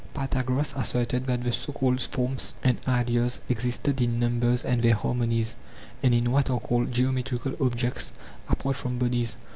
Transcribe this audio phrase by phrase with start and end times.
[0.15, 5.55] Pythagoras asserted that the so called forms and ideas exist in numbers and their harmonies,
[6.01, 8.11] and in what are called geometrical objects,
[8.49, 9.35] apart from bodies.